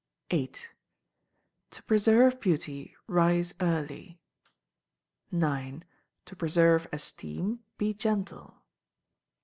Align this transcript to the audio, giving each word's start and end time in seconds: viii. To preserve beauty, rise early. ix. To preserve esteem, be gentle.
viii. 0.31 0.49
To 1.69 1.83
preserve 1.83 2.41
beauty, 2.41 2.95
rise 3.05 3.53
early. 3.59 4.19
ix. 5.31 5.83
To 6.25 6.35
preserve 6.35 6.87
esteem, 6.91 7.59
be 7.77 7.93
gentle. 7.93 8.55